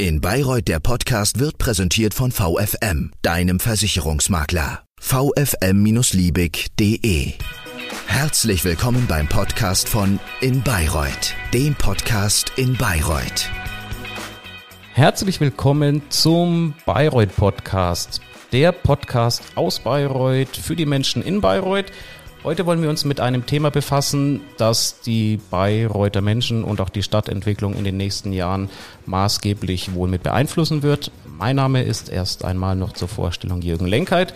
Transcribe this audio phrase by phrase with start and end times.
[0.00, 4.84] In Bayreuth der Podcast wird präsentiert von VFM, deinem Versicherungsmakler.
[5.00, 7.32] vfm-liebig.de
[8.06, 13.50] Herzlich willkommen beim Podcast von In Bayreuth, dem Podcast in Bayreuth.
[14.92, 18.20] Herzlich willkommen zum Bayreuth Podcast,
[18.52, 21.90] der Podcast aus Bayreuth für die Menschen in Bayreuth.
[22.48, 27.02] Heute wollen wir uns mit einem Thema befassen, das die Bayreuther Menschen und auch die
[27.02, 28.70] Stadtentwicklung in den nächsten Jahren
[29.04, 31.10] maßgeblich wohl mit beeinflussen wird.
[31.26, 34.32] Mein Name ist erst einmal noch zur Vorstellung Jürgen Lenkheit.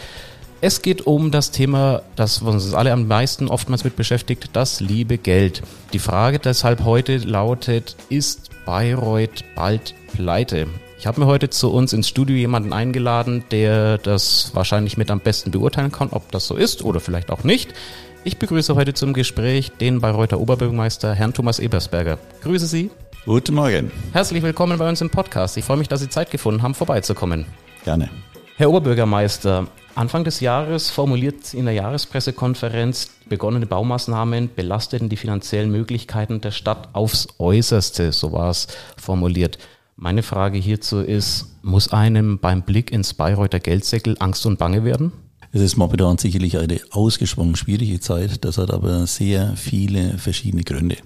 [0.61, 5.17] Es geht um das Thema, das uns alle am meisten oftmals mit beschäftigt, das liebe
[5.17, 5.63] Geld.
[5.95, 10.67] Die Frage deshalb heute lautet, ist Bayreuth bald pleite?
[11.03, 15.19] Ich habe mir heute zu uns ins Studio jemanden eingeladen, der das wahrscheinlich mit am
[15.19, 17.75] besten beurteilen kann, ob das so ist oder vielleicht auch nicht.
[18.23, 22.19] Ich begrüße heute zum Gespräch den Bayreuther Oberbürgermeister Herrn Thomas Ebersberger.
[22.43, 22.93] Grüße Sie.
[23.25, 23.91] Guten Morgen.
[24.13, 25.57] Herzlich willkommen bei uns im Podcast.
[25.57, 27.47] Ich freue mich, dass Sie Zeit gefunden haben, vorbeizukommen.
[27.85, 28.09] Gerne.
[28.55, 36.41] Herr Oberbürgermeister, Anfang des Jahres formuliert in der Jahrespressekonferenz, begonnene Baumaßnahmen belasteten die finanziellen Möglichkeiten
[36.41, 39.59] der Stadt aufs Äußerste, so war es formuliert.
[39.97, 45.13] Meine Frage hierzu ist, muss einem beim Blick ins Bayreuther Geldsäckel Angst und Bange werden?
[45.53, 48.45] Es ist momentan sicherlich eine ausgesprochen schwierige Zeit.
[48.45, 50.97] Das hat aber sehr viele verschiedene Gründe.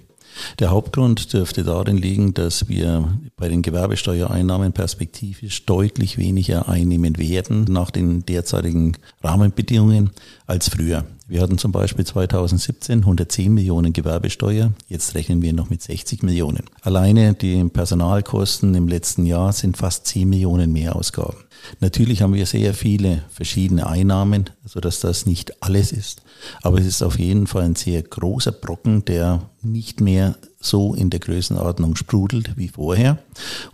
[0.59, 7.64] Der Hauptgrund dürfte darin liegen, dass wir bei den Gewerbesteuereinnahmen perspektivisch deutlich weniger einnehmen werden
[7.64, 10.11] nach den derzeitigen Rahmenbedingungen
[10.47, 11.05] als früher.
[11.28, 16.62] Wir hatten zum Beispiel 2017 110 Millionen Gewerbesteuer, jetzt rechnen wir noch mit 60 Millionen.
[16.83, 21.38] Alleine die Personalkosten im letzten Jahr sind fast 10 Millionen Mehrausgaben.
[21.80, 26.22] Natürlich haben wir sehr viele verschiedene Einnahmen, sodass das nicht alles ist.
[26.62, 31.11] Aber es ist auf jeden Fall ein sehr großer Brocken, der nicht mehr so in
[31.11, 33.18] der Größenordnung sprudelt wie vorher.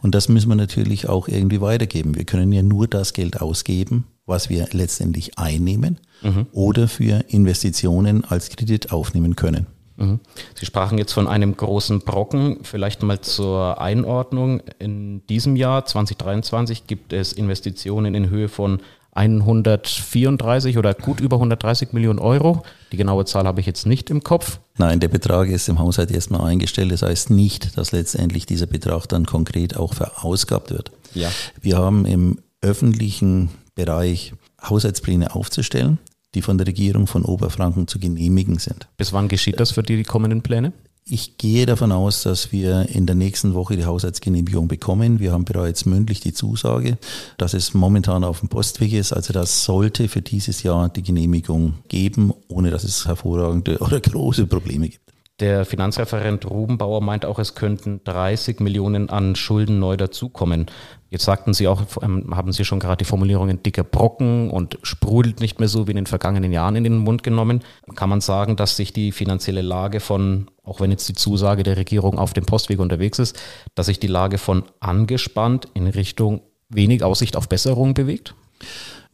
[0.00, 2.14] Und das müssen wir natürlich auch irgendwie weitergeben.
[2.14, 6.46] Wir können ja nur das Geld ausgeben, was wir letztendlich einnehmen mhm.
[6.52, 9.66] oder für Investitionen als Kredit aufnehmen können.
[9.96, 10.20] Mhm.
[10.54, 12.58] Sie sprachen jetzt von einem großen Brocken.
[12.62, 14.60] Vielleicht mal zur Einordnung.
[14.78, 18.80] In diesem Jahr 2023 gibt es Investitionen in Höhe von
[19.14, 22.62] 134 oder gut über 130 Millionen Euro.
[22.92, 24.58] Die genaue Zahl habe ich jetzt nicht im Kopf.
[24.78, 26.92] Nein, der Betrag ist im Haushalt erstmal eingestellt.
[26.92, 30.92] Das heißt nicht, dass letztendlich dieser Betrag dann konkret auch verausgabt wird.
[31.12, 31.30] Ja.
[31.60, 35.98] Wir haben im öffentlichen Bereich Haushaltspläne aufzustellen
[36.34, 38.88] die von der Regierung von Oberfranken zu genehmigen sind.
[38.96, 40.72] Bis wann geschieht das für die kommenden Pläne?
[41.04, 45.18] Ich gehe davon aus, dass wir in der nächsten Woche die Haushaltsgenehmigung bekommen.
[45.18, 46.96] Wir haben bereits mündlich die Zusage,
[47.38, 49.12] dass es momentan auf dem Postweg ist.
[49.12, 54.46] Also das sollte für dieses Jahr die Genehmigung geben, ohne dass es hervorragende oder große
[54.46, 55.01] Probleme gibt.
[55.42, 60.66] Der Finanzreferent Rubenbauer meint auch, es könnten 30 Millionen an Schulden neu dazukommen.
[61.10, 65.40] Jetzt sagten Sie auch, ähm, haben Sie schon gerade die Formulierungen dicker Brocken und sprudelt
[65.40, 67.62] nicht mehr so wie in den vergangenen Jahren in den Mund genommen.
[67.96, 71.76] Kann man sagen, dass sich die finanzielle Lage von, auch wenn jetzt die Zusage der
[71.76, 73.36] Regierung auf dem Postweg unterwegs ist,
[73.74, 78.36] dass sich die Lage von angespannt in Richtung wenig Aussicht auf Besserung bewegt?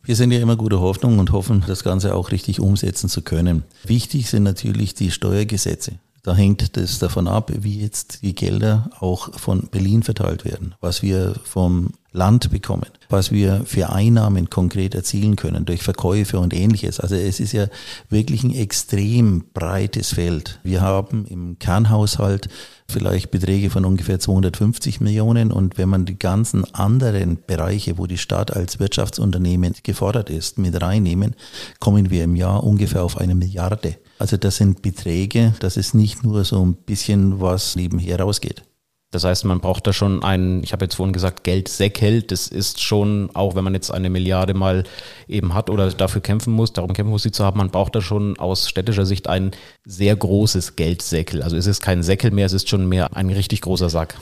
[0.02, 3.64] Wir sind ja immer gute Hoffnung und hoffen, das Ganze auch richtig umsetzen zu können.
[3.82, 5.98] Wichtig sind natürlich die Steuergesetze.
[6.22, 11.02] Da hängt es davon ab, wie jetzt die Gelder auch von Berlin verteilt werden, was
[11.02, 17.00] wir vom Land bekommen, was wir für Einnahmen konkret erzielen können durch Verkäufe und ähnliches.
[17.00, 17.66] Also es ist ja
[18.08, 20.58] wirklich ein extrem breites Feld.
[20.62, 22.48] Wir haben im Kernhaushalt
[22.90, 28.18] vielleicht Beträge von ungefähr 250 Millionen und wenn man die ganzen anderen Bereiche, wo die
[28.18, 31.36] Stadt als Wirtschaftsunternehmen gefordert ist, mit reinnehmen,
[31.78, 33.96] kommen wir im Jahr ungefähr auf eine Milliarde.
[34.18, 38.62] Also das sind Beträge, das ist nicht nur so ein bisschen, was nebenher rausgeht.
[39.10, 42.20] Das heißt, man braucht da schon einen, ich habe jetzt vorhin gesagt, Geldsäckel.
[42.20, 44.84] Das ist schon, auch wenn man jetzt eine Milliarde mal
[45.26, 48.02] eben hat oder dafür kämpfen muss, darum kämpfen muss, sie zu haben, man braucht da
[48.02, 49.52] schon aus städtischer Sicht ein
[49.86, 51.42] sehr großes Geldsäckel.
[51.42, 54.18] Also es ist kein Säckel mehr, es ist schon mehr ein richtig großer Sack.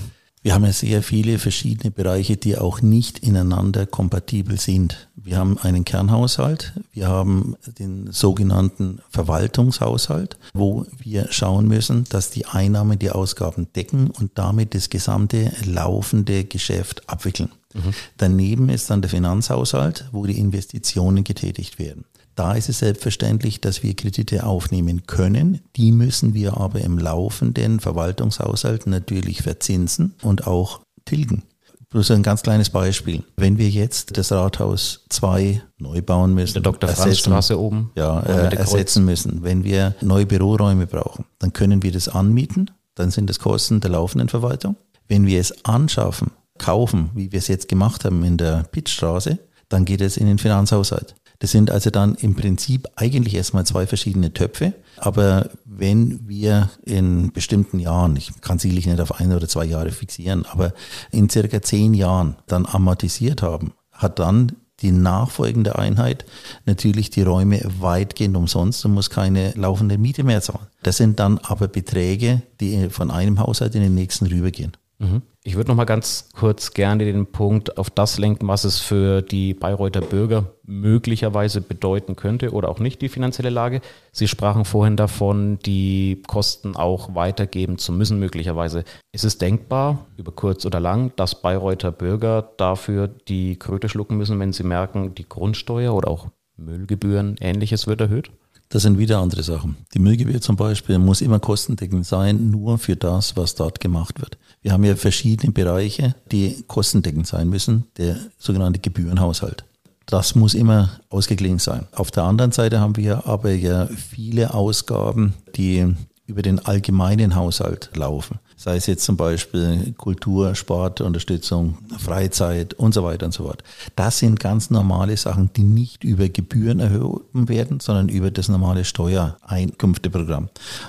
[0.46, 5.08] Wir haben ja sehr viele verschiedene Bereiche, die auch nicht ineinander kompatibel sind.
[5.16, 12.46] Wir haben einen Kernhaushalt, wir haben den sogenannten Verwaltungshaushalt, wo wir schauen müssen, dass die
[12.46, 17.50] Einnahmen die Ausgaben decken und damit das gesamte laufende Geschäft abwickeln.
[17.74, 17.92] Mhm.
[18.16, 22.04] Daneben ist dann der Finanzhaushalt, wo die Investitionen getätigt werden.
[22.36, 25.62] Da ist es selbstverständlich, dass wir Kredite aufnehmen können.
[25.74, 31.44] Die müssen wir aber im laufenden Verwaltungshaushalt natürlich verzinsen und auch tilgen.
[31.88, 33.22] Bloß ein ganz kleines Beispiel.
[33.38, 36.90] Wenn wir jetzt das Rathaus 2 neu bauen müssen, der Dr.
[36.90, 41.92] Franz Straße oben, ja, äh, ersetzen müssen, wenn wir neue Büroräume brauchen, dann können wir
[41.92, 44.76] das anmieten, dann sind das Kosten der laufenden Verwaltung.
[45.08, 49.38] Wenn wir es anschaffen, kaufen, wie wir es jetzt gemacht haben in der Pittstraße,
[49.70, 51.14] dann geht es in den Finanzhaushalt.
[51.38, 54.72] Das sind also dann im Prinzip eigentlich erstmal zwei verschiedene Töpfe.
[54.96, 59.90] Aber wenn wir in bestimmten Jahren, ich kann sicherlich nicht auf ein oder zwei Jahre
[59.90, 60.72] fixieren, aber
[61.10, 66.26] in circa zehn Jahren dann amortisiert haben, hat dann die nachfolgende Einheit
[66.66, 70.66] natürlich die Räume weitgehend umsonst und muss keine laufende Miete mehr zahlen.
[70.82, 74.72] Das sind dann aber Beträge, die von einem Haushalt in den nächsten rübergehen.
[74.98, 75.22] Mhm.
[75.44, 79.22] Ich würde noch mal ganz kurz gerne den Punkt auf das lenken, was es für
[79.22, 83.80] die Bayreuther Bürger möglicherweise bedeuten könnte oder auch nicht die finanzielle Lage.
[84.10, 88.84] Sie sprachen vorhin davon, die Kosten auch weitergeben zu müssen möglicherweise.
[89.12, 94.40] Ist es denkbar, über kurz oder lang, dass Bayreuther Bürger dafür die Kröte schlucken müssen,
[94.40, 98.30] wenn sie merken, die Grundsteuer oder auch Müllgebühren, ähnliches wird erhöht?
[98.68, 99.76] Das sind wieder andere Sachen.
[99.94, 104.38] Die Müllgebühr zum Beispiel muss immer kostendeckend sein, nur für das, was dort gemacht wird.
[104.62, 109.64] Wir haben ja verschiedene Bereiche, die kostendeckend sein müssen, der sogenannte Gebührenhaushalt.
[110.06, 111.86] Das muss immer ausgeglichen sein.
[111.92, 115.94] Auf der anderen Seite haben wir aber ja viele Ausgaben, die
[116.26, 122.94] über den allgemeinen Haushalt laufen sei es jetzt zum Beispiel Kultur, Sport, Unterstützung, Freizeit und
[122.94, 123.62] so weiter und so fort.
[123.94, 128.84] Das sind ganz normale Sachen, die nicht über Gebühren erhoben werden, sondern über das normale
[128.84, 130.48] Steuereinkünfteprogramm.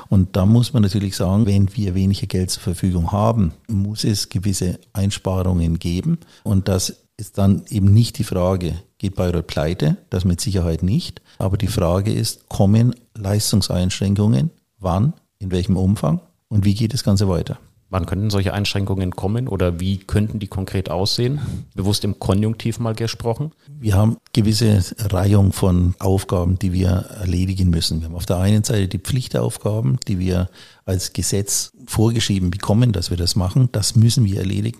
[0.09, 4.29] Und da muss man natürlich sagen, wenn wir weniger Geld zur Verfügung haben, muss es
[4.29, 6.19] gewisse Einsparungen geben.
[6.43, 9.97] Und das ist dann eben nicht die Frage, geht Bayreuth pleite?
[10.09, 11.21] Das mit Sicherheit nicht.
[11.37, 14.51] Aber die Frage ist, kommen Leistungseinschränkungen?
[14.79, 15.13] Wann?
[15.39, 16.21] In welchem Umfang?
[16.49, 17.59] Und wie geht das Ganze weiter?
[17.89, 21.39] Wann könnten solche Einschränkungen kommen oder wie könnten die konkret aussehen?
[21.73, 23.51] Bewusst im Konjunktiv mal gesprochen.
[23.79, 28.01] Wir haben gewisse Reihung von Aufgaben, die wir erledigen müssen.
[28.01, 30.49] Wir haben auf der einen Seite die Pflichtaufgaben, die wir
[30.83, 33.69] als Gesetz vorgeschrieben bekommen, dass wir das machen.
[33.71, 34.79] Das müssen wir erledigen.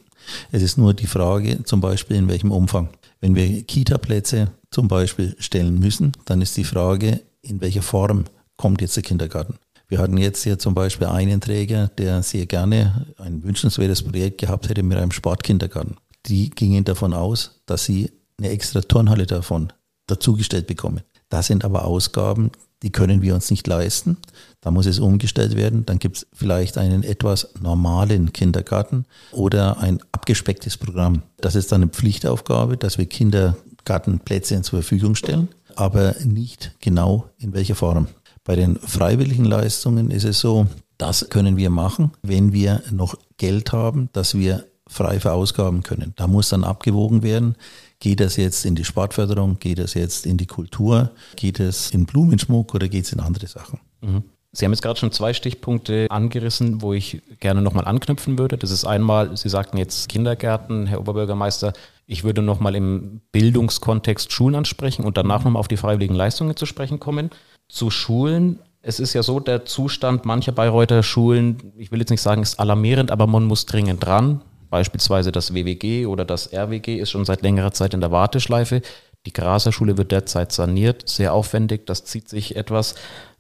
[0.52, 2.90] Es ist nur die Frage, zum Beispiel in welchem Umfang.
[3.22, 8.26] Wenn wir Kita-Plätze zum Beispiel stellen müssen, dann ist die Frage, in welcher Form
[8.58, 9.56] kommt jetzt der Kindergarten.
[9.90, 14.68] Wir hatten jetzt hier zum Beispiel einen Träger, der sehr gerne ein wünschenswertes Projekt gehabt
[14.68, 15.96] hätte mit einem Sportkindergarten.
[16.26, 19.72] Die gingen davon aus, dass sie eine extra Turnhalle davon
[20.08, 21.02] dazugestellt bekommen.
[21.30, 22.52] Das sind aber Ausgaben,
[22.84, 24.18] die können wir uns nicht leisten.
[24.62, 25.86] Da muss es umgestellt werden.
[25.86, 31.24] Dann gibt es vielleicht einen etwas normalen Kindergarten oder ein abgespecktes Programm.
[31.38, 37.54] Das ist dann eine Pflichtaufgabe, dass wir Kindergartenplätze zur Verfügung stellen, aber nicht genau in
[37.54, 38.08] welcher Form.
[38.48, 40.68] Bei den freiwilligen Leistungen ist es so,
[40.98, 46.14] das können wir machen, wenn wir noch Geld haben, das wir frei verausgaben können.
[46.16, 47.58] Da muss dann abgewogen werden,
[48.00, 52.06] geht das jetzt in die Sportförderung, geht das jetzt in die Kultur, geht es in
[52.06, 53.82] Blumenschmuck oder geht es in andere Sachen.
[54.00, 54.24] Mhm.
[54.54, 58.58] Sie haben jetzt gerade schon zwei Stichpunkte angerissen, wo ich gerne nochmal anknüpfen würde.
[58.58, 61.74] Das ist einmal, Sie sagten jetzt Kindergärten, Herr Oberbürgermeister.
[62.06, 66.66] Ich würde nochmal im Bildungskontext Schulen ansprechen und danach nochmal auf die freiwilligen Leistungen zu
[66.66, 67.30] sprechen kommen
[67.70, 68.60] zu Schulen.
[68.82, 72.60] Es ist ja so, der Zustand mancher Bayreuther Schulen, ich will jetzt nicht sagen, ist
[72.60, 74.42] alarmierend, aber man muss dringend dran.
[74.70, 78.82] Beispielsweise das WWG oder das RWG ist schon seit längerer Zeit in der Warteschleife.
[79.26, 82.96] Die Graser Schule wird derzeit saniert, sehr aufwendig, das zieht sich etwas.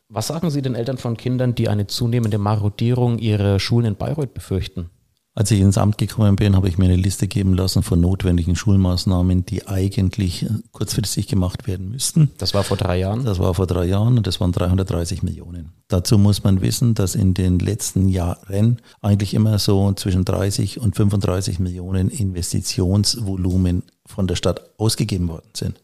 [0.09, 4.33] Was sagen Sie den Eltern von Kindern, die eine zunehmende Marodierung ihrer Schulen in Bayreuth
[4.33, 4.89] befürchten?
[5.38, 8.56] Als ich ins Amt gekommen bin, habe ich mir eine Liste geben lassen von notwendigen
[8.56, 12.32] Schulmaßnahmen, die eigentlich kurzfristig gemacht werden müssten.
[12.39, 13.24] Das war vor drei Jahren?
[13.24, 15.74] Das war vor drei Jahren und das waren 330 Millionen.
[15.89, 20.96] Dazu muss man wissen, dass in den letzten Jahren eigentlich immer so zwischen 30 und
[20.96, 25.84] 35 Millionen Investitionsvolumen von der Stadt ausgegeben worden sind.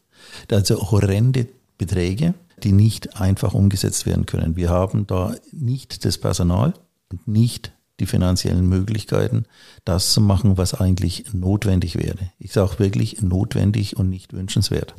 [0.50, 1.46] Also horrende
[1.78, 2.34] Beträge,
[2.64, 4.56] die nicht einfach umgesetzt werden können.
[4.56, 6.74] Wir haben da nicht das Personal
[7.08, 7.70] und nicht
[8.00, 9.44] die finanziellen Möglichkeiten,
[9.84, 12.30] das zu machen, was eigentlich notwendig wäre.
[12.38, 14.94] Ich sage wirklich notwendig und nicht wünschenswert.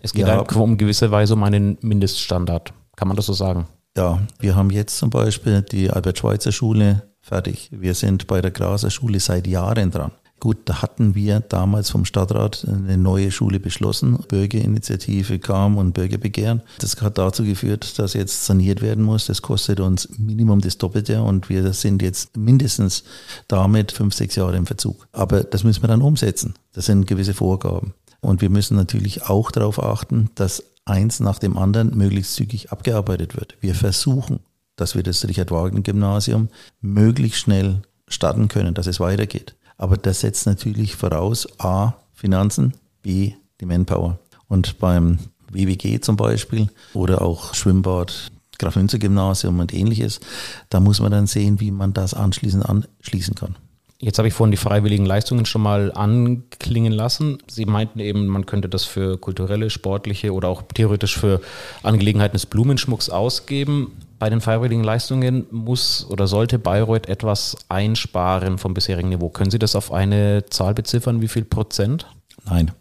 [0.00, 2.72] Es geht ja, um gewisse Weise um einen Mindeststandard.
[2.96, 3.66] Kann man das so sagen?
[3.96, 7.70] Ja, wir haben jetzt zum Beispiel die Albert-Schweitzer-Schule fertig.
[7.72, 10.12] Wir sind bei der Graser Schule seit Jahren dran.
[10.40, 14.18] Gut, da hatten wir damals vom Stadtrat eine neue Schule beschlossen.
[14.28, 16.62] Bürgerinitiative kam und Bürgerbegehren.
[16.78, 19.26] Das hat dazu geführt, dass jetzt saniert werden muss.
[19.26, 23.02] Das kostet uns Minimum das Doppelte und wir sind jetzt mindestens
[23.48, 25.08] damit fünf, sechs Jahre im Verzug.
[25.12, 26.54] Aber das müssen wir dann umsetzen.
[26.72, 27.94] Das sind gewisse Vorgaben.
[28.20, 33.36] Und wir müssen natürlich auch darauf achten, dass eins nach dem anderen möglichst zügig abgearbeitet
[33.36, 33.56] wird.
[33.60, 34.38] Wir versuchen,
[34.76, 36.48] dass wir das Richard-Wagner-Gymnasium
[36.80, 39.54] möglichst schnell starten können, dass es weitergeht.
[39.78, 44.18] Aber das setzt natürlich voraus A, Finanzen, B, die Manpower.
[44.48, 45.18] Und beim
[45.50, 50.20] WWG zum Beispiel oder auch Schwimmbad, Graf-Münzer-Gymnasium und ähnliches,
[50.68, 53.54] da muss man dann sehen, wie man das anschließend anschließen kann.
[54.00, 57.38] Jetzt habe ich vorhin die freiwilligen Leistungen schon mal anklingen lassen.
[57.48, 61.40] Sie meinten eben, man könnte das für kulturelle, sportliche oder auch theoretisch für
[61.82, 63.92] Angelegenheiten des Blumenschmucks ausgeben.
[64.18, 69.28] Bei den freiwilligen Leistungen muss oder sollte Bayreuth etwas einsparen vom bisherigen Niveau.
[69.28, 71.20] Können Sie das auf eine Zahl beziffern?
[71.20, 72.06] Wie viel Prozent?
[72.44, 72.72] Nein.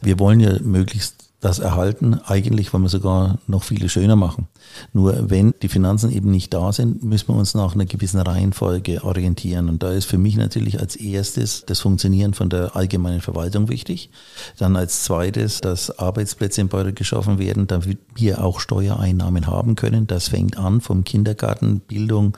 [0.00, 2.18] Wir wollen ja möglichst das erhalten.
[2.26, 4.48] Eigentlich wollen wir sogar noch viele schöner machen.
[4.92, 9.04] Nur wenn die Finanzen eben nicht da sind, müssen wir uns nach einer gewissen Reihenfolge
[9.04, 9.68] orientieren.
[9.68, 14.10] Und da ist für mich natürlich als erstes das Funktionieren von der allgemeinen Verwaltung wichtig.
[14.58, 20.08] Dann als zweites, dass Arbeitsplätze in Bayreuth geschaffen werden, damit wir auch Steuereinnahmen haben können.
[20.08, 22.36] Das fängt an vom Kindergarten, Bildung,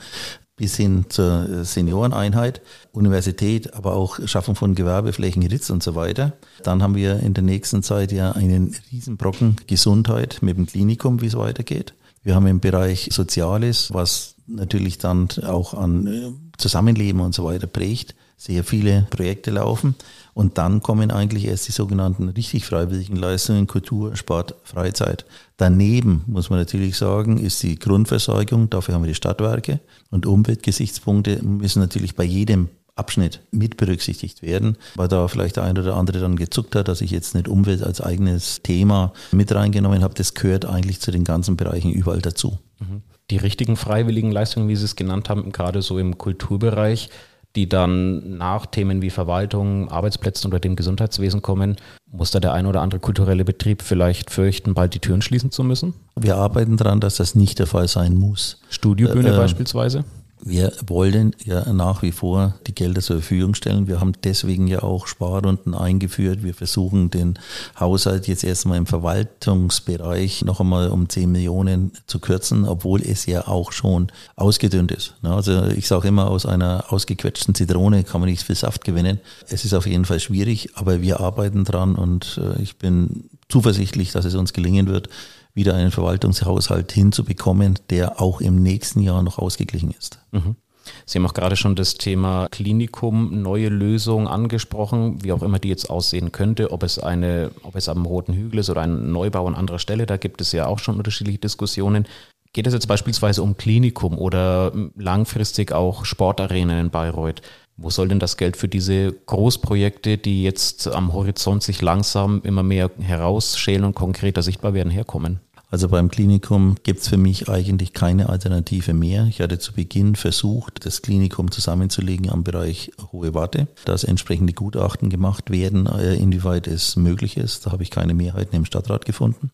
[0.59, 2.61] bis hin zur Senioreneinheit,
[2.93, 6.35] Universität, aber auch Schaffung von Gewerbeflächen, Ritz und so weiter.
[6.63, 11.27] Dann haben wir in der nächsten Zeit ja einen Riesenbrocken Gesundheit mit dem Klinikum, wie
[11.27, 11.95] es weitergeht.
[12.23, 17.67] Wir haben im Bereich Soziales, was natürlich dann auch an äh, Zusammenleben und so weiter
[17.67, 19.95] prägt, sehr viele Projekte laufen.
[20.35, 25.25] Und dann kommen eigentlich erst die sogenannten richtig freiwilligen Leistungen, Kultur, Sport, Freizeit.
[25.57, 29.81] Daneben muss man natürlich sagen, ist die Grundversorgung, dafür haben wir die Stadtwerke.
[30.11, 35.81] Und Umweltgesichtspunkte müssen natürlich bei jedem Abschnitt mit berücksichtigt werden, weil da vielleicht der eine
[35.81, 40.03] oder andere dann gezuckt hat, dass ich jetzt nicht Umwelt als eigenes Thema mit reingenommen
[40.03, 40.15] habe.
[40.15, 42.59] Das gehört eigentlich zu den ganzen Bereichen überall dazu.
[42.81, 43.03] Mhm.
[43.31, 47.11] Die richtigen freiwilligen Leistungen, wie Sie es genannt haben, gerade so im Kulturbereich,
[47.57, 51.77] die dann nach Themen wie Verwaltung, Arbeitsplätzen oder dem Gesundheitswesen kommen,
[52.11, 55.65] muss da der ein oder andere kulturelle Betrieb vielleicht fürchten, bald die Türen schließen zu
[55.65, 55.95] müssen?
[56.17, 58.61] Wir arbeiten daran, dass das nicht der Fall sein muss.
[58.71, 60.05] Studiobühne äh, beispielsweise?
[60.41, 63.89] Wir wollen ja nach wie vor die Gelder zur Verfügung stellen.
[63.89, 66.43] Wir haben deswegen ja auch Sparrunden eingeführt.
[66.43, 67.39] Wir versuchen den
[67.79, 73.49] Haushalt jetzt erstmal im Verwaltungsbereich noch einmal um 10 Millionen zu kürzen, obwohl es ja
[73.49, 75.15] auch schon ausgedünnt ist.
[75.23, 79.21] Also ich sage immer, aus einer ausgequetschten Zitrone kann man nichts für Saft gewinnen.
[79.49, 84.13] Es ist auf jeden Fall schwierig, aber wir arbeiten dran und äh, ich bin zuversichtlich,
[84.13, 85.09] dass es uns gelingen wird,
[85.59, 90.21] wieder einen Verwaltungshaushalt hinzubekommen, der auch im nächsten Jahr noch ausgeglichen ist.
[90.31, 90.57] Mhm.
[91.05, 95.69] Sie haben auch gerade schon das Thema Klinikum, neue Lösung angesprochen, wie auch immer die
[95.69, 99.47] jetzt aussehen könnte, ob es eine, ob es am Roten Hügel ist oder ein Neubau
[99.47, 102.07] an anderer Stelle, da gibt es ja auch schon unterschiedliche Diskussionen.
[102.55, 107.43] Geht es jetzt beispielsweise um Klinikum oder langfristig auch Sportarenen in Bayreuth?
[107.77, 112.65] Wo soll denn das Geld für diese Großprojekte, die jetzt am Horizont sich langsam immer
[112.65, 115.41] mehr herausschälen und konkreter sichtbar werden, herkommen?
[115.71, 119.27] Also beim Klinikum gibt es für mich eigentlich keine Alternative mehr.
[119.27, 125.11] Ich hatte zu Beginn versucht, das Klinikum zusammenzulegen am Bereich Hohe Warte, dass entsprechende Gutachten
[125.11, 127.67] gemacht werden, äh, inwieweit es möglich ist.
[127.67, 129.51] Da habe ich keine Mehrheiten im Stadtrat gefunden.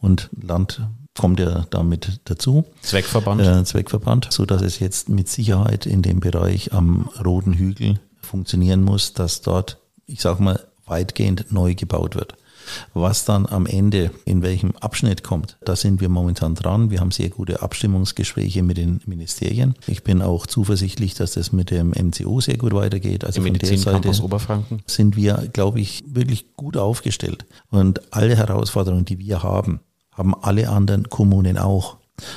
[0.00, 0.82] Und Land
[1.16, 2.64] kommt ja damit dazu.
[2.82, 3.40] Zweckverband.
[3.40, 8.82] Äh, Zweckverband, so dass es jetzt mit Sicherheit in dem Bereich am Roten Hügel funktionieren
[8.82, 12.36] muss, dass dort, ich sage mal, weitgehend neu gebaut wird.
[12.92, 16.90] Was dann am Ende in welchem Abschnitt kommt, da sind wir momentan dran.
[16.90, 19.74] Wir haben sehr gute Abstimmungsgespräche mit den Ministerien.
[19.86, 23.24] Ich bin auch zuversichtlich, dass das mit dem MCO sehr gut weitergeht.
[23.24, 24.82] Also Im von der Seite Oberfranken.
[24.86, 27.44] sind wir, glaube ich, wirklich gut aufgestellt.
[27.70, 29.80] Und alle Herausforderungen, die wir haben,
[30.12, 31.96] haben alle anderen Kommunen auch.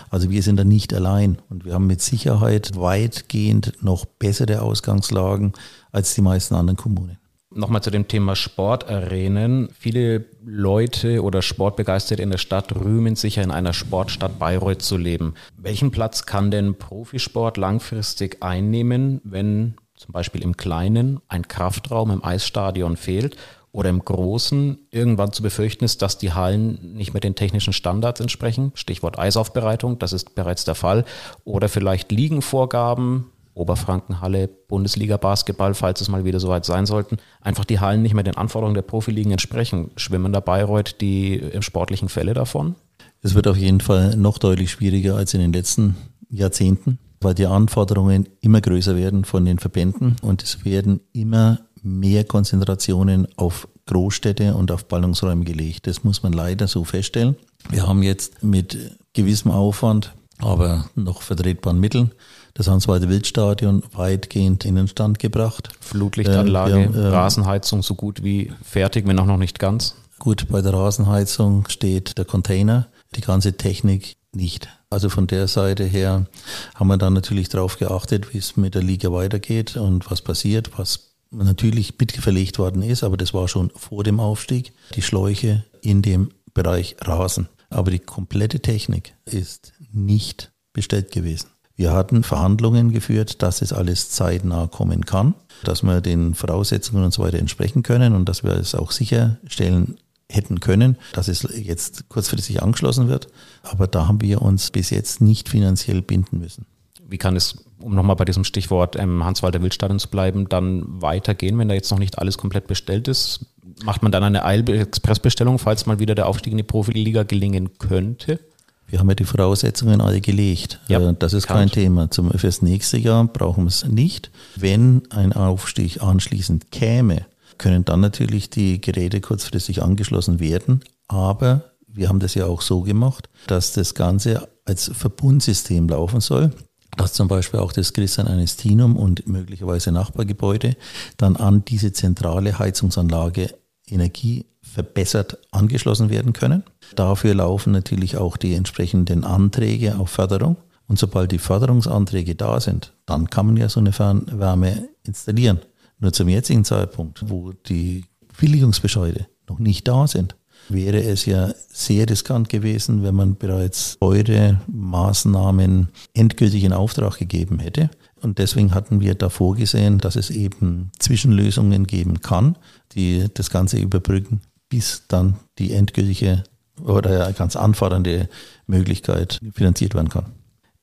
[0.09, 5.53] Also wir sind da nicht allein und wir haben mit Sicherheit weitgehend noch bessere Ausgangslagen
[5.91, 7.17] als die meisten anderen Kommunen.
[7.57, 9.69] Nochmal zu dem Thema Sportarenen.
[9.73, 14.95] Viele Leute oder Sportbegeisterte in der Stadt rühmen sich ja in einer Sportstadt Bayreuth zu
[14.95, 15.33] leben.
[15.57, 22.23] Welchen Platz kann denn Profisport langfristig einnehmen, wenn zum Beispiel im Kleinen ein Kraftraum im
[22.23, 23.37] Eisstadion fehlt
[23.71, 28.19] oder im Großen irgendwann zu befürchten ist, dass die Hallen nicht mehr den technischen Standards
[28.19, 28.71] entsprechen?
[28.75, 31.05] Stichwort Eisaufbereitung, das ist bereits der Fall.
[31.43, 37.79] Oder vielleicht Liegenvorgaben Oberfrankenhalle, Bundesliga Basketball, falls es mal wieder soweit sein sollten, einfach die
[37.79, 39.91] Hallen nicht mehr den Anforderungen der Profiligen entsprechen.
[39.95, 42.75] Schwimmen da Bayreuth die sportlichen Fälle davon?
[43.21, 45.97] Es wird auf jeden Fall noch deutlich schwieriger als in den letzten
[46.29, 52.23] Jahrzehnten, weil die Anforderungen immer größer werden von den Verbänden und es werden immer mehr
[52.25, 55.87] Konzentrationen auf Großstädte und auf Ballungsräume gelegt.
[55.87, 57.35] Das muss man leider so feststellen.
[57.69, 62.11] Wir haben jetzt mit gewissem Aufwand, aber noch vertretbaren Mitteln
[62.57, 65.69] das Hanswalde Wildstadion weitgehend in den Stand gebracht.
[65.79, 69.95] Flutlichtanlage, äh, ja, äh, Rasenheizung so gut wie fertig, wenn auch noch nicht ganz.
[70.17, 74.69] Gut, bei der Rasenheizung steht der Container, die ganze Technik nicht.
[74.89, 76.25] Also von der Seite her
[76.73, 80.71] haben wir dann natürlich darauf geachtet, wie es mit der Liga weitergeht und was passiert,
[80.77, 86.01] was natürlich mitverlegt worden ist, aber das war schon vor dem Aufstieg, die Schläuche in
[86.01, 87.49] dem Bereich Rasen.
[87.69, 91.49] Aber die komplette Technik ist nicht bestellt gewesen.
[91.75, 97.13] Wir hatten Verhandlungen geführt, dass es alles zeitnah kommen kann, dass wir den Voraussetzungen und
[97.13, 99.97] so weiter entsprechen können und dass wir es auch sicherstellen
[100.29, 103.27] hätten können, dass es jetzt kurzfristig angeschlossen wird.
[103.61, 106.65] Aber da haben wir uns bis jetzt nicht finanziell binden müssen.
[107.07, 111.57] Wie kann es, um nochmal bei diesem Stichwort ähm, Hans-Walter Wildstadion zu bleiben, dann weitergehen,
[111.57, 113.45] wenn da jetzt noch nicht alles komplett bestellt ist?
[113.83, 118.39] Macht man dann eine Eil-Expressbestellung, falls mal wieder der Aufstieg in die Profiliga gelingen könnte?
[118.87, 120.79] Wir haben ja die Voraussetzungen alle gelegt.
[120.87, 122.09] Ja, äh, das ist kein Thema.
[122.09, 124.31] Zum, fürs nächste Jahr brauchen wir es nicht.
[124.55, 127.25] Wenn ein Aufstieg anschließend käme,
[127.57, 130.81] können dann natürlich die Geräte kurzfristig angeschlossen werden.
[131.07, 136.51] Aber wir haben das ja auch so gemacht, dass das Ganze als Verbundsystem laufen soll
[136.95, 140.75] dass zum Beispiel auch das Christian Anestinum und möglicherweise Nachbargebäude
[141.17, 143.53] dann an diese zentrale Heizungsanlage
[143.87, 144.45] Energie
[144.77, 146.61] verbessert angeschlossen werden können.
[146.95, 150.57] Dafür laufen natürlich auch die entsprechenden Anträge auf Förderung.
[150.87, 155.61] Und sobald die Förderungsanträge da sind, dann kann man ja so eine Fernwärme installieren.
[155.97, 158.05] Nur zum jetzigen Zeitpunkt, wo die
[158.39, 160.35] Billigungsbescheide noch nicht da sind,
[160.69, 167.57] wäre es ja sehr riskant gewesen, wenn man bereits eure Maßnahmen endgültig in Auftrag gegeben
[167.57, 167.89] hätte.
[168.21, 172.57] Und deswegen hatten wir da vorgesehen, dass es eben Zwischenlösungen geben kann,
[172.93, 176.43] die das Ganze überbrücken, bis dann die endgültige
[176.83, 178.29] oder ganz anfordernde
[178.67, 180.33] Möglichkeit finanziert werden kann.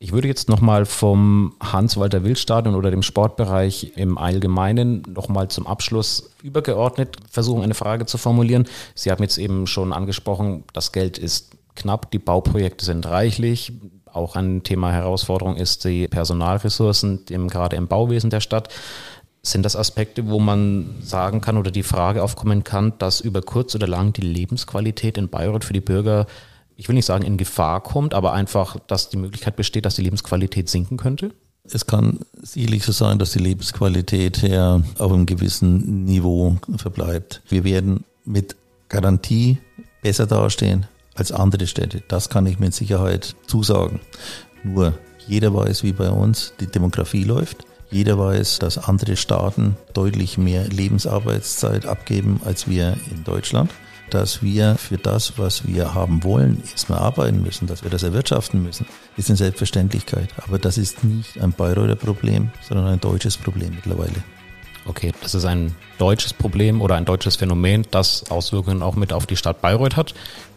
[0.00, 7.16] Ich würde jetzt nochmal vom Hans-Walter-Wild-Stadion oder dem Sportbereich im Allgemeinen nochmal zum Abschluss übergeordnet
[7.30, 8.66] versuchen, eine Frage zu formulieren.
[8.94, 13.72] Sie haben jetzt eben schon angesprochen, das Geld ist knapp, die Bauprojekte sind reichlich.
[14.12, 18.68] Auch ein Thema Herausforderung ist die Personalressourcen, gerade im Bauwesen der Stadt.
[19.44, 23.76] Sind das Aspekte, wo man sagen kann oder die Frage aufkommen kann, dass über kurz
[23.76, 26.26] oder lang die Lebensqualität in Bayreuth für die Bürger
[26.76, 30.02] ich will nicht sagen in Gefahr kommt, aber einfach, dass die Möglichkeit besteht, dass die
[30.02, 31.30] Lebensqualität sinken könnte?
[31.64, 37.42] Es kann sicherlich so sein, dass die Lebensqualität ja auf einem gewissen Niveau verbleibt.
[37.48, 38.56] Wir werden mit
[38.88, 39.58] Garantie
[40.02, 42.02] besser dastehen als andere Städte.
[42.08, 44.00] Das kann ich mit Sicherheit zusagen.
[44.62, 47.64] Nur jeder weiß, wie bei uns die Demografie läuft.
[47.94, 53.70] Jeder weiß, dass andere Staaten deutlich mehr Lebensarbeitszeit abgeben als wir in Deutschland
[54.10, 58.62] dass wir für das, was wir haben wollen, erstmal arbeiten müssen, dass wir das erwirtschaften
[58.62, 60.28] müssen, ist eine Selbstverständlichkeit.
[60.36, 64.22] Aber das ist nicht ein Bayreuther Problem, sondern ein deutsches Problem mittlerweile.
[64.86, 69.26] Okay, das ist ein deutsches Problem oder ein deutsches Phänomen, das Auswirkungen auch mit auf
[69.26, 70.14] die Stadt Bayreuth hat,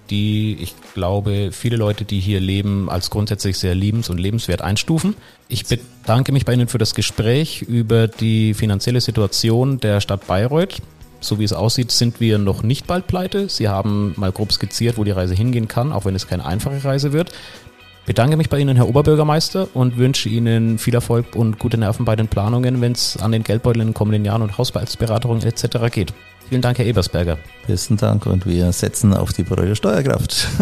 [0.10, 5.16] die ich glaube, viele Leute, die hier leben, als grundsätzlich sehr liebens- und lebenswert einstufen.
[5.50, 10.82] Ich bedanke mich bei Ihnen für das Gespräch über die finanzielle Situation der Stadt Bayreuth
[11.20, 13.50] so wie es aussieht, sind wir noch nicht bald pleite.
[13.50, 16.84] Sie haben mal grob skizziert, wo die Reise hingehen kann, auch wenn es keine einfache
[16.84, 17.32] Reise wird.
[18.06, 22.16] Bedanke mich bei Ihnen, Herr Oberbürgermeister, und wünsche Ihnen viel Erfolg und gute Nerven bei
[22.16, 25.92] den Planungen, wenn es an den Geldbeutel in den kommenden Jahren und Haushaltsberatungen etc.
[25.92, 26.14] geht.
[26.50, 27.38] Vielen Dank, Herr Ebersberger.
[27.68, 30.48] Besten Dank und wir setzen auf die Bereue Steuerkraft.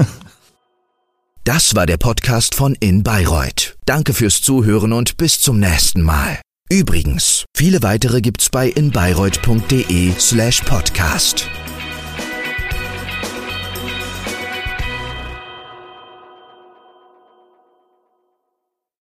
[1.48, 3.78] Das war der Podcast von In Bayreuth.
[3.86, 6.40] Danke fürs Zuhören und bis zum nächsten Mal.
[6.72, 11.48] Übrigens, viele weitere gibt's bei inbayreuth.de slash podcast.